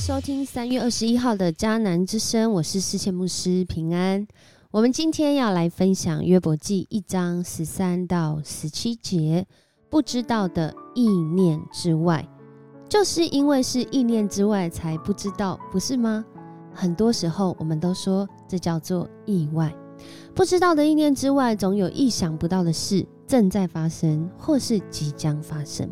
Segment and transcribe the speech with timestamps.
[0.00, 4.26] 收听三月二十一号的迦南之声，我是世界牧师平安。
[4.70, 9.46] 我们今天要来分享约伯记一章十三到十七节，
[9.90, 12.26] 不知道的意念之外，
[12.88, 16.24] 就是因为是意念之外才不知道，不是吗？
[16.72, 19.70] 很多时候我们都说这叫做意外，
[20.34, 25.86] 不知道的意念之外，总有意想不到的事正在发生，或是即将发生，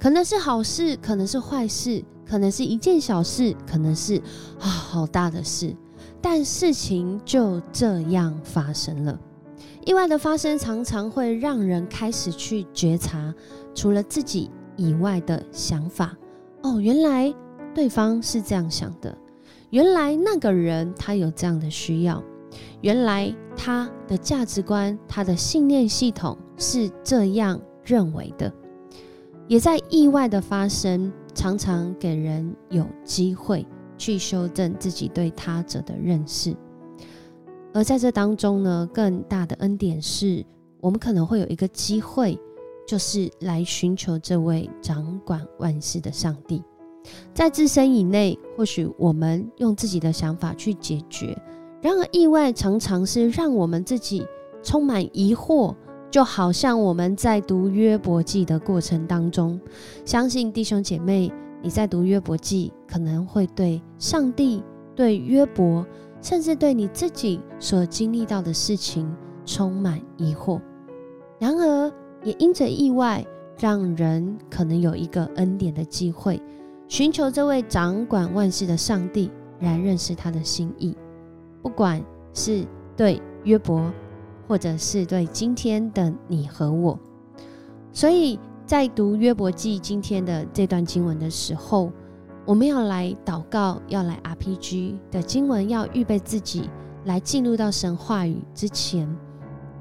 [0.00, 2.02] 可能是好事，可能是坏事。
[2.26, 4.16] 可能是一件小事，可能是
[4.58, 5.74] 啊好大的事，
[6.20, 9.18] 但事情就这样发生了。
[9.84, 13.34] 意外的发生常常会让人开始去觉察，
[13.74, 16.16] 除了自己以外的想法。
[16.62, 17.34] 哦，原来
[17.74, 19.16] 对方是这样想的，
[19.68, 22.22] 原来那个人他有这样的需要，
[22.80, 28.50] 原来他的价值观、他的信念系统是这样认为的，
[29.46, 31.12] 也在意外的发生。
[31.34, 33.66] 常常给人有机会
[33.98, 36.56] 去修正自己对他者的认识，
[37.72, 40.44] 而在这当中呢，更大的恩典是
[40.80, 42.38] 我们可能会有一个机会，
[42.86, 46.62] 就是来寻求这位掌管万事的上帝。
[47.34, 51.36] 在自身以内，或许我们用自己的想法去解决；
[51.82, 54.26] 然而，意外常常是让我们自己
[54.62, 55.74] 充满疑惑。
[56.14, 59.60] 就好像我们在读约伯记的过程当中，
[60.04, 64.62] 相信弟兄姐妹，你在读约伯记，可能会对上帝、
[64.94, 65.84] 对约伯，
[66.22, 69.12] 甚至对你自己所经历到的事情
[69.44, 70.60] 充满疑惑。
[71.40, 71.92] 然而，
[72.22, 73.26] 也因着意外，
[73.58, 76.40] 让人可能有一个恩典的机会，
[76.86, 80.96] 寻求这位掌管万事的上帝，来认识他的心意。
[81.60, 82.00] 不管
[82.32, 82.64] 是
[82.96, 83.92] 对约伯。
[84.46, 86.98] 或者是对今天的你和我，
[87.92, 91.90] 所以在读约伯记今天的这段经文的时候，
[92.44, 96.68] 我们要来祷告，要来 RPG 的经文，要预备自己
[97.04, 99.08] 来进入到神话语之前。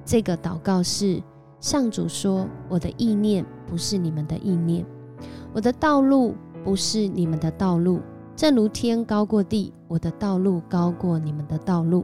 [0.06, 1.22] 这个祷告是：
[1.60, 4.86] 上主说，我的意念不是你们的意念，
[5.54, 8.02] 我的道路不是你们的道路，
[8.36, 12.04] 正如天高过地，我的道路高过你们的道路。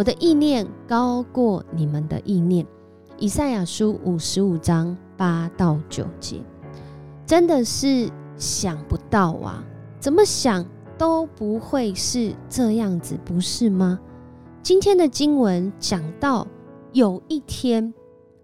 [0.00, 2.66] 我的意念高过你们的意念，
[3.18, 6.40] 以赛亚书五十五章八到九节，
[7.26, 9.62] 真的是想不到啊！
[9.98, 10.64] 怎么想
[10.96, 14.00] 都不会是这样子，不是吗？
[14.62, 16.46] 今天的经文讲到，
[16.94, 17.92] 有一天，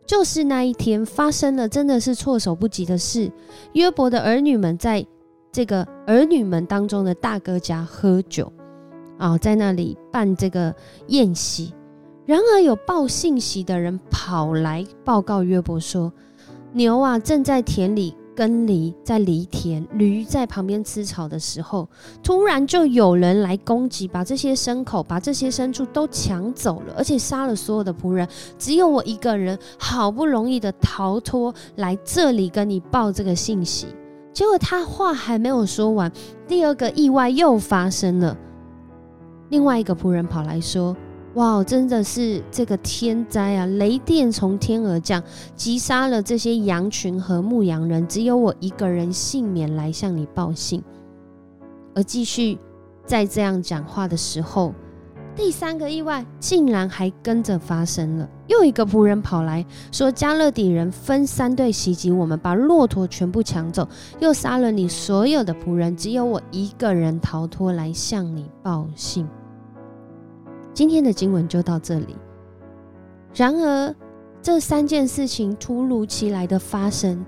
[0.05, 3.33] 就是那一天发生了，真的是措手不及的事。
[3.73, 5.07] 约伯的儿女们在
[5.51, 8.53] 这个儿女们当中的大哥家喝酒。
[9.19, 10.75] 啊，在那里办这个
[11.09, 11.73] 宴席，
[12.25, 16.13] 然而有报信息的人跑来报告约伯说
[16.73, 21.89] ：“牛啊，正在田里耕犁，在犁田；驴在旁边吃草的时候，
[22.23, 28.29] 突然就有人来攻击，把这些牲口、把这些牲畜都抢走了，而且杀了所有的仆人。
[28.59, 33.87] 只有我一个人，好不容易的逃脱来这里跟你报这个信息。
[34.35, 36.13] 结果他话还没有说完，
[36.47, 38.37] 第二个意外又发生了。”
[39.49, 40.97] 另外一个仆人跑来说
[41.35, 43.67] ：“哇，真的是这个天灾啊！
[43.67, 45.23] 雷电从天而降，
[45.55, 50.83] 击杀了这些羊群和牧羊人，只有我一个人幸免，来向你报信。”
[51.95, 52.59] 而继续
[53.05, 54.75] 在这样讲话的时候，
[55.37, 58.29] 第三个意外竟然还跟着发生了。
[58.47, 63.87] 又一个仆人跑来说：“加勒底人分三队袭击我们，把骆驼全部抢走，
[64.19, 69.29] 又杀了你所有的仆人，只有我一个人逃脱，来向你报信。”
[70.73, 72.17] 今天的经文就到这里。
[73.35, 73.95] 然而，
[74.41, 77.25] 这三件事情突如其来的发生，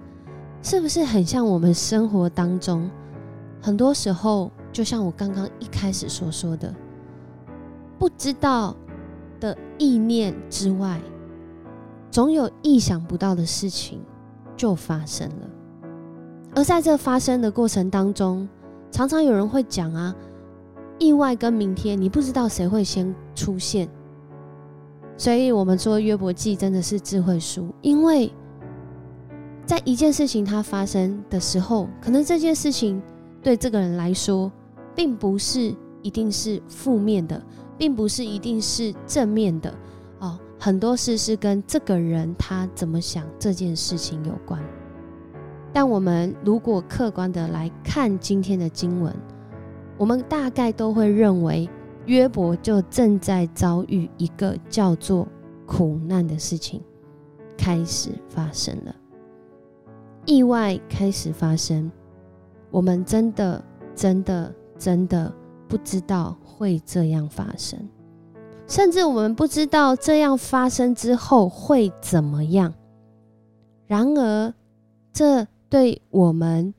[0.62, 2.90] 是不是很像我们生活当中？
[3.60, 6.74] 很多时候，就像我刚刚一开始所说的，
[7.98, 8.76] 不知道
[9.40, 11.00] 的意念之外，
[12.10, 14.00] 总有意想不到的事情
[14.56, 15.50] 就发生了。
[16.54, 18.48] 而在这发生的过程当中，
[18.90, 20.14] 常常有人会讲啊。
[21.00, 23.88] 意外跟明天，你不知道谁会先出现，
[25.16, 28.32] 所以我们说约伯记真的是智慧书，因为
[29.64, 33.00] 在一件事情它发生的时候，可能这件事情
[33.40, 34.50] 对这个人来说，
[34.92, 35.72] 并不是
[36.02, 37.40] 一定是负面的，
[37.78, 39.72] 并不是一定是正面的
[40.18, 44.62] 哦，很多事是跟这个人他怎么想这件事情有关。
[45.72, 49.14] 但我们如果客观的来看今天的经文。
[49.98, 51.68] 我们大概都会认为，
[52.06, 55.26] 约伯就正在遭遇一个叫做
[55.66, 56.80] 苦难的事情
[57.56, 58.94] 开始发生了，
[60.24, 61.90] 意外开始发生。
[62.70, 63.60] 我们真的
[63.92, 65.34] 真的真的
[65.66, 67.78] 不知道会这样发生，
[68.66, 72.74] 甚至我们不知道这样发生之后会怎么样。
[73.86, 74.52] 然而，
[75.12, 76.74] 这对我们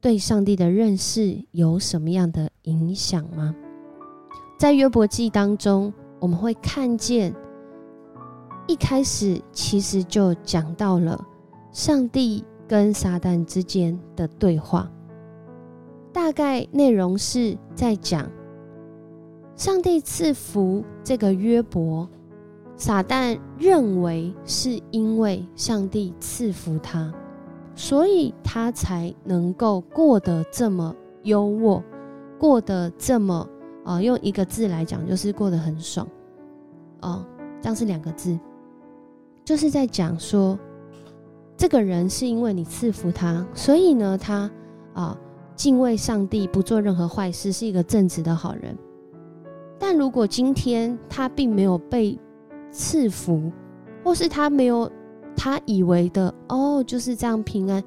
[0.00, 3.54] 对上帝的认识有什么样的影响吗？
[4.58, 7.34] 在约伯记当中，我们会看见，
[8.66, 11.22] 一开始其实就讲到了
[11.72, 14.90] 上帝跟撒旦之间的对话。
[16.12, 18.28] 大概内容是在讲，
[19.60, 22.08] 上帝赐福这个约伯，
[22.76, 27.12] 撒旦认为是因为上帝赐福他，
[27.74, 31.82] 所以他才能够过得这么优渥，
[32.38, 33.46] 过得这么
[33.84, 36.08] 啊，用一个字来讲，就是过得很爽
[37.02, 37.22] 哦。
[37.60, 38.40] 这样是两个字，
[39.44, 40.58] 就是在讲说，
[41.54, 44.50] 这个人是因为你赐福他，所以呢，他
[44.94, 45.14] 啊。
[45.54, 48.74] 敬畏上帝，不做任何坏事，是一个正直的好人。
[49.80, 52.16] 但如果今天他并没有被
[52.70, 53.50] 赐福，
[54.04, 54.88] 或是他没有
[55.34, 57.82] 他以为的哦就是这样平安，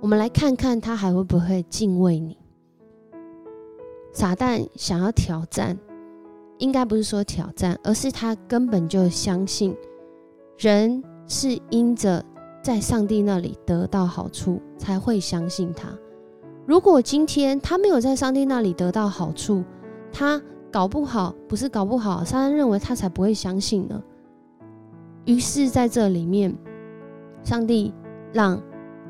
[0.00, 2.36] 我们来看看他还会不会敬畏你？
[4.12, 5.78] 撒旦想要挑战，
[6.58, 9.74] 应该不是说挑战，而是他根本就相信
[10.58, 12.22] 人是因着
[12.62, 15.88] 在上帝那里得到好处才会相信他。
[16.66, 19.64] 如果今天他没有在上帝那里得到好处，
[20.12, 20.40] 他
[20.72, 24.02] 搞不好不是搞不好，撒旦认为他才不会相信呢。
[25.26, 26.52] 于是，在这里面，
[27.44, 27.92] 上帝
[28.32, 28.60] 让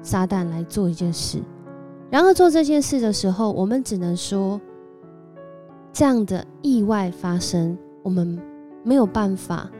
[0.02, 1.40] 撒旦来做一件事。
[2.10, 4.60] 然而，做这件事的时候，我们只能说，
[5.92, 8.38] 这样的意外发生，我们
[8.84, 9.70] 没有办法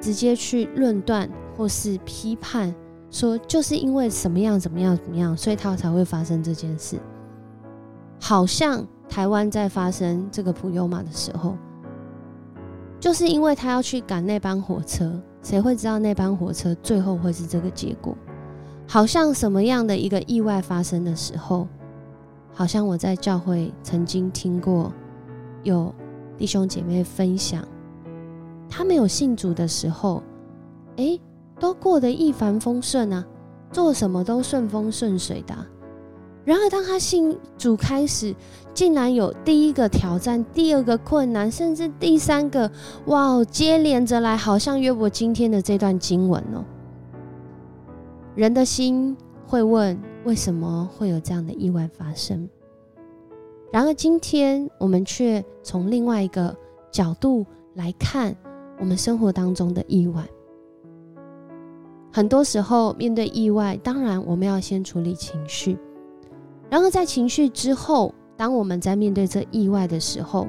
[0.00, 2.74] 直接去论断或是批判。
[3.12, 6.96] 说就是因为怎么样怎么样怎么样，所以他才会发生这件事。
[8.20, 11.56] 好像台湾在发生这个普悠玛的时候，
[12.98, 18.16] 就是因为他要去赶那班火车，谁会知道那班火车最后会是这个结果？
[18.86, 21.66] 好像什么样的一个意外发生的时候，
[22.54, 24.92] 好像我在教会曾经听过
[25.64, 25.94] 有
[26.38, 27.62] 弟兄姐妹分享，
[28.68, 30.22] 他没有信主的时候，
[30.96, 31.18] 哎。
[31.58, 33.22] 都过得一帆风顺啊，
[33.70, 35.54] 做什么都顺风顺水的。
[36.44, 38.34] 然而，当他信主开始，
[38.72, 42.70] 竟然有第一个挑战、第二个困难，甚至第三个，
[43.06, 46.64] 哇哦，接连着来，好像约伯今天的这段经文哦。
[48.34, 49.14] 人的心
[49.46, 52.48] 会问：为什么会有这样的意外发生？
[53.70, 56.56] 然而，今天我们却从另外一个
[56.90, 57.44] 角度
[57.74, 58.34] 来看
[58.78, 60.26] 我们生活当中的意外。
[62.10, 65.78] 很多时候，面对意外，当然我们要先处理情绪。
[66.70, 70.46] 然而，在情绪之后，当我们在面对这意外的时候，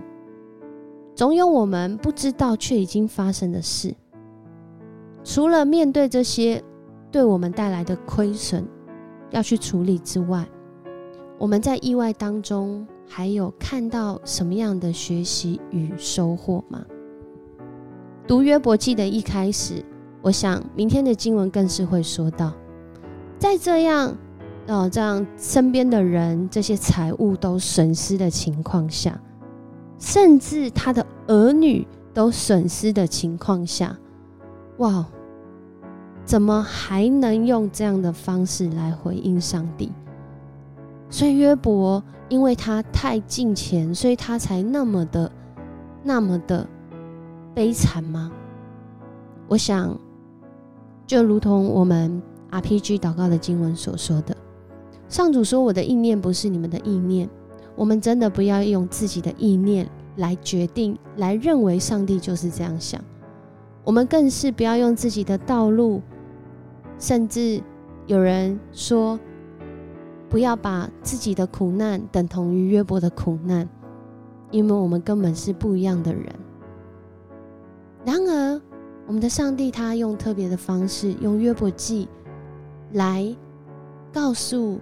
[1.15, 3.94] 总有我们不知道却已经发生的事。
[5.23, 6.63] 除了面对这些
[7.12, 8.65] 对我们带来的亏损
[9.31, 10.48] 要去处理之外，
[11.38, 16.86] 我们在意外当中还有看到什么样的学习与收获吗？
[18.27, 19.84] 读约伯记的一开始。
[20.22, 22.53] 我想，明天的经文更是会说到，
[23.39, 24.15] 在这样，
[24.72, 29.20] 哦，这样身边的人这些财物都损失的情况下，
[30.00, 33.98] 甚至他的儿女都损失的情况下，
[34.78, 35.06] 哇，
[36.24, 39.92] 怎么还能用这样的方式来回应上帝？
[41.10, 45.30] 所以约伯，因为他太敬虔，所以他才那么的、
[46.01, 46.66] 那么的
[47.54, 48.32] 悲惨吗？
[49.50, 50.00] 我想。
[51.08, 54.34] 就如同我们 RPG 祷告的经文所说的，
[55.12, 57.30] 上主说：“我的意念不是你们的意念。”
[57.75, 63.01] 我们真的不要用自己的意念来决定，来认为上帝就是这样想。
[63.84, 66.01] 我们更是不要用自己的道路，
[66.98, 67.62] 甚至
[68.08, 69.20] 有人说，
[70.30, 73.68] 不要把自己的苦难等同于约伯的苦难，
[74.50, 76.25] 因为我们根本是不一样的人。
[78.06, 78.62] 然而。
[79.08, 82.08] 我们的上帝，他用特别的方式，用约伯记
[82.94, 83.36] 来
[84.13, 84.80] 告诉，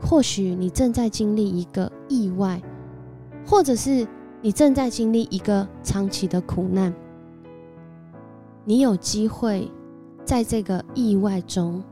[0.00, 2.60] 或许你正在经历一个意外，
[3.46, 4.06] 或者是
[4.40, 6.94] 你正在经历一个长期的苦难，
[8.64, 9.70] 你有机会
[10.24, 11.82] 在这个意外中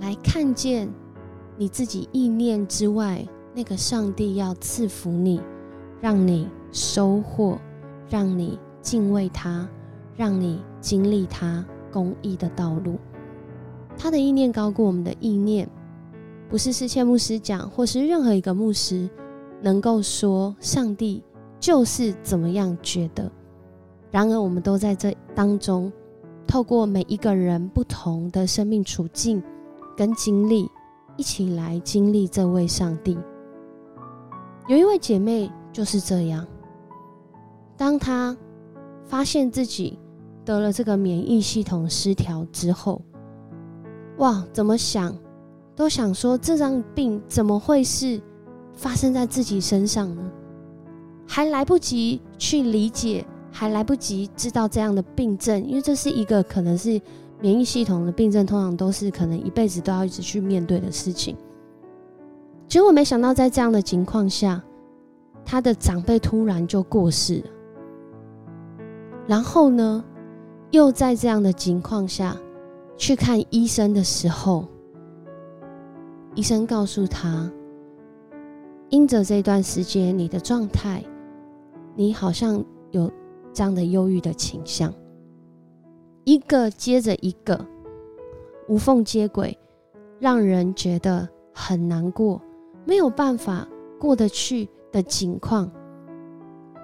[0.00, 0.88] 来看见
[1.56, 5.40] 你自己意念之外，那个上帝要赐福你，
[6.00, 7.58] 让你收获，
[8.08, 9.68] 让你敬畏他。
[10.14, 12.98] 让你经历他公义的道路，
[13.96, 15.66] 他的意念高过我们的意念，
[16.52, 19.08] 不是世界牧师讲，或是任何一个牧师
[19.62, 21.24] 能够说上帝
[21.58, 23.32] 就是怎么样觉得。
[24.10, 25.90] 然而，我们都在这当中，
[26.46, 29.42] 透过每一个人不同的生命处境
[29.96, 30.70] 跟经历，
[31.16, 33.16] 一起来经历这位上帝。
[34.68, 36.46] 有一位姐妹就是这样，
[37.78, 38.36] 当她
[39.06, 39.98] 发现自己
[40.44, 43.00] 得了这个免疫系统失调之后，
[44.18, 45.16] 哇，怎么想
[45.74, 48.20] 都想说，这张病怎么会是
[48.74, 50.22] 发生在自己身上呢？
[51.26, 53.24] 还来不及去理解。
[53.54, 56.98] 还来不及知道这样的病症，因为这是一个可能是
[57.38, 61.36] 免疫系统的病症，通常都是可能一辈子都要一直去面对的事情。
[62.66, 64.64] 结果没想到，在这样的情况下，
[65.44, 67.50] 他的长辈突然就过世了。
[69.26, 70.02] 然后呢，
[70.70, 72.34] 又在这样的情况下
[72.96, 74.66] 去看医生的时候，
[76.34, 77.50] 医生告诉他，
[78.88, 81.02] 因着这段时间你的状态，
[81.94, 83.10] 你好像有。
[83.54, 84.90] 这样的忧郁的倾向，
[86.24, 87.66] 一个接着一个，
[88.66, 89.54] 无缝接轨，
[90.18, 92.40] 让人觉得很难过，
[92.86, 93.68] 没有办法
[94.00, 95.70] 过得去的情况。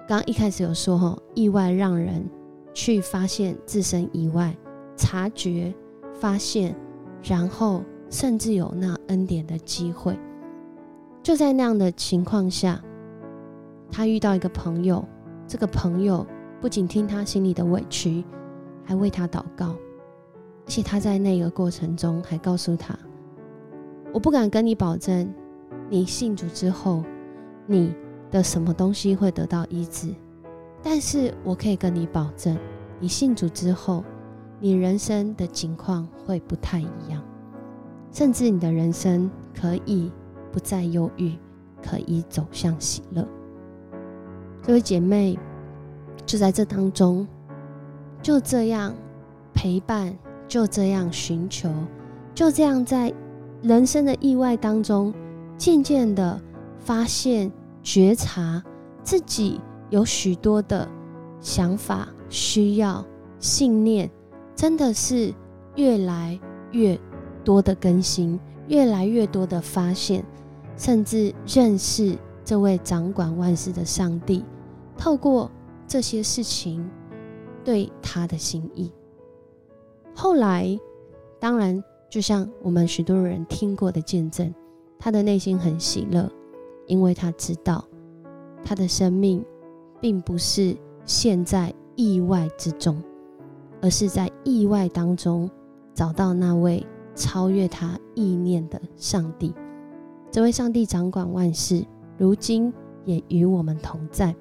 [0.07, 2.23] 刚一开始有说哈，意外让人
[2.71, 4.55] 去发现自身意外，
[4.95, 5.73] 察觉、
[6.13, 6.75] 发现，
[7.23, 10.17] 然后甚至有那恩典的机会。
[11.21, 12.81] 就在那样的情况下，
[13.91, 15.03] 他遇到一个朋友，
[15.47, 16.25] 这个朋友。
[16.61, 18.21] 不仅听他心里的委屈，
[18.83, 22.93] 还为他祷告，而且他在那个过程中还告诉他
[24.11, 25.33] ：“我不敢跟你保证，
[25.89, 27.01] 你信主之后，
[27.65, 27.95] 你
[28.29, 30.13] 的什么东西会得到医治，
[30.83, 32.57] 但是我可以跟你保证，
[32.99, 34.03] 你信主之后，
[34.59, 37.23] 你人生的情况会不太一样，
[38.11, 40.11] 甚至你的人生可以
[40.51, 41.33] 不再忧郁，
[41.81, 43.27] 可以走向喜乐。”
[44.63, 45.37] 这位姐妹。
[46.25, 47.27] 就在这当中，
[48.21, 48.93] 就这样
[49.51, 50.15] 陪伴，
[50.47, 51.67] 就这样寻求，
[52.35, 53.11] 就这样在
[53.63, 55.11] 人生的意外当中，
[55.57, 56.39] 渐渐的
[56.77, 57.51] 发现、
[57.81, 58.63] 觉察
[59.01, 60.87] 自己有许多的
[61.41, 63.03] 想法、需要、
[63.39, 64.07] 信念，
[64.55, 65.33] 真的是
[65.77, 66.39] 越来
[66.73, 66.99] 越
[67.49, 70.23] 多的更新，越来越多的发现，
[70.77, 72.15] 甚至认识
[72.45, 74.45] 这位掌管万事的上帝，
[74.95, 75.49] 透过。
[75.87, 76.87] 这些事情
[77.63, 78.91] 对他的心意，
[80.13, 80.79] 后来
[81.39, 84.53] 当然就像我们许多人听过的见证，
[84.99, 86.31] 他的内心很喜乐，
[86.85, 87.83] 因为他知道
[88.63, 89.43] 他的生命
[89.99, 93.01] 并不是陷在意外之中，
[93.81, 95.49] 而是在意外当中
[95.95, 96.85] 找到那位
[97.19, 99.53] 超越他意念的上帝。
[100.31, 101.85] 这位上帝掌管万事，
[102.17, 102.73] 如今
[103.03, 104.33] 也与我们同在。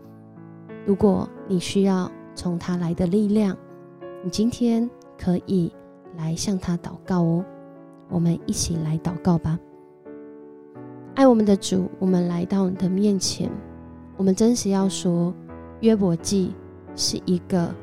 [0.86, 3.56] 如果你需要从他来的力量，
[4.22, 5.72] 你今天可以
[6.16, 7.44] 来向他祷告哦。
[8.08, 9.58] 我们一起来祷告吧。
[11.16, 13.50] 爱我们的主，我们来到你的面前，
[14.16, 15.34] 我们真实要说，
[15.80, 16.54] 约伯记
[16.94, 17.74] 是一个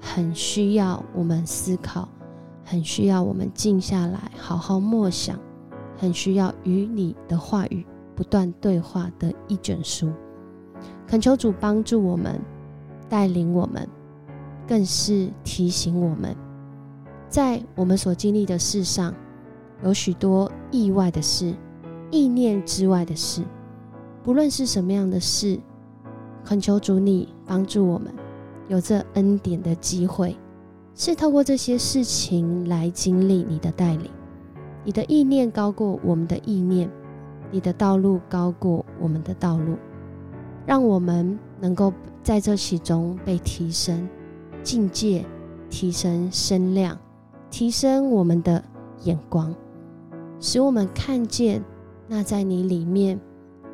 [0.00, 2.08] 很需要我们思考，
[2.64, 5.38] 很需要我们静下来好好默想，
[5.96, 10.10] 很需要与你的话语不断对话的一卷书。
[11.06, 12.40] 恳求主帮助我们。
[13.06, 13.86] 带领我们，
[14.66, 16.34] 更是提醒我们，
[17.28, 19.14] 在我们所经历的事上，
[19.84, 21.54] 有许多意外的事、
[22.10, 23.44] 意念之外的事。
[24.24, 25.60] 不论是什么样的事，
[26.44, 28.12] 恳求主你帮助我们，
[28.68, 30.34] 有这恩典的机会，
[30.94, 34.10] 是透过这些事情来经历你的带领。
[34.84, 36.90] 你的意念高过我们的意念，
[37.50, 39.76] 你的道路高过我们的道路，
[40.66, 41.92] 让我们能够。
[42.24, 44.08] 在这其中被提升
[44.62, 45.26] 境界，
[45.68, 46.98] 提升声量，
[47.50, 48.64] 提升我们的
[49.02, 49.54] 眼光，
[50.40, 51.62] 使我们看见
[52.08, 53.20] 那在你里面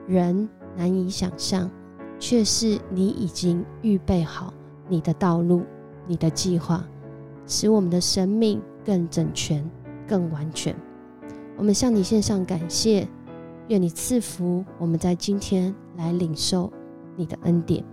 [0.09, 1.71] 人难以想象，
[2.19, 4.53] 却是你已经预备好
[4.89, 5.63] 你的道路、
[6.09, 6.85] 你的计划，
[7.51, 9.69] 使我们的生命更整全、
[10.07, 10.73] 更完全。
[11.59, 13.09] 我们向你献上感谢，
[13.67, 16.73] 愿你赐福我们在今天来领受
[17.17, 17.85] 你的恩典。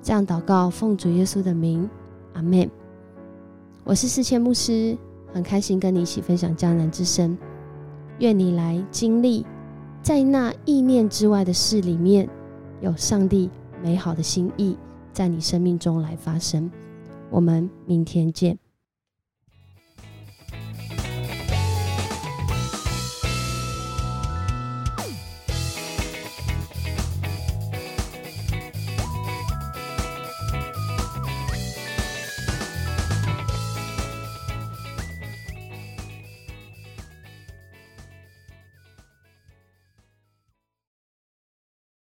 [0.00, 1.90] 这样祷告，奉主耶稣的名，
[2.34, 2.70] 阿门。
[3.82, 4.96] 我是世谦牧师，
[5.32, 7.36] 很开心跟你一起分享迦南之声。
[8.20, 9.44] 愿你来经历，
[10.00, 12.28] 在那意念之外的事里面，
[12.80, 13.50] 有上帝
[13.82, 14.78] 美好的心意
[15.12, 16.70] 在你生命中来发生。
[17.30, 18.61] 我们明天见。